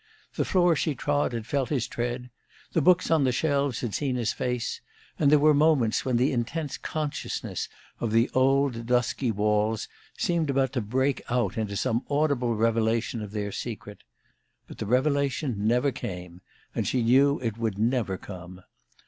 The 0.33 0.45
floor 0.45 0.75
she 0.75 0.95
trod 0.95 1.31
had 1.31 1.45
felt 1.45 1.69
his 1.69 1.87
tread; 1.87 2.31
the 2.73 2.81
books 2.81 3.11
on 3.11 3.23
the 3.23 3.31
shelves 3.31 3.81
had 3.81 3.93
seen 3.93 4.15
his 4.15 4.33
face; 4.33 4.81
and 5.19 5.31
there 5.31 5.37
were 5.37 5.53
moments 5.53 6.03
when 6.03 6.17
the 6.17 6.31
intense 6.31 6.75
consciousness 6.75 7.69
of 7.99 8.11
the 8.11 8.27
old, 8.33 8.87
dusky 8.87 9.29
walls 9.29 9.87
seemed 10.17 10.49
about 10.49 10.73
to 10.73 10.81
break 10.81 11.21
out 11.29 11.55
into 11.55 11.77
some 11.77 12.03
audible 12.09 12.55
revelation 12.55 13.21
of 13.21 13.31
their 13.31 13.51
secret. 13.51 14.01
But 14.65 14.79
the 14.79 14.87
revelation 14.87 15.67
never 15.67 15.91
came, 15.91 16.41
and 16.73 16.87
she 16.87 17.03
knew 17.03 17.37
it 17.39 17.59
would 17.59 17.77
never 17.77 18.17
come. 18.17 18.63